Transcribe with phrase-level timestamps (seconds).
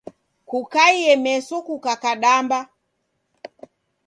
[0.49, 2.59] Kukaie meso kukakadamba.